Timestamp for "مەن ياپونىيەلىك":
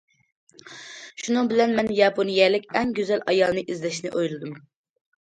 1.79-2.65